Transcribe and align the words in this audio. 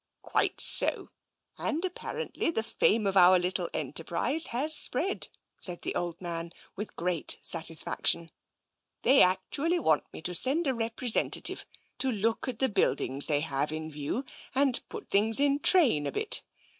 "Quite 0.23 0.59
so. 0.59 1.11
And 1.59 1.85
apparently 1.85 2.49
the 2.49 2.63
fame 2.63 3.05
of 3.05 3.15
our 3.15 3.37
little 3.37 3.69
enterprise 3.71 4.47
has 4.47 4.75
spread," 4.75 5.27
said 5.59 5.83
the 5.83 5.93
old 5.93 6.19
man, 6.19 6.53
with 6.75 6.95
great 6.95 7.37
satisfaction." 7.43 8.31
They 9.03 9.21
actually 9.21 9.77
want 9.77 10.11
me 10.11 10.23
to 10.23 10.33
send 10.33 10.65
a 10.65 10.71
repre 10.71 11.07
sentative 11.11 11.65
to 11.99 12.11
look 12.11 12.47
at 12.47 12.57
the 12.57 12.67
buildings 12.69 13.27
they 13.27 13.41
have 13.41 13.71
in 13.71 13.91
view, 13.91 14.25
and 14.55 14.81
put 14.89 15.11
things 15.11 15.39
in 15.39 15.59
train 15.59 16.07
a 16.07 16.11
bit. 16.11 16.41